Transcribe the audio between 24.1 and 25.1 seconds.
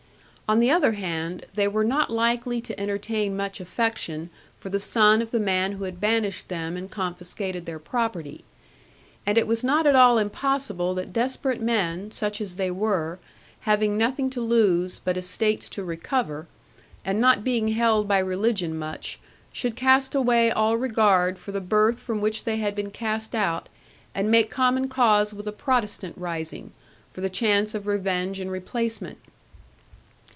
and make common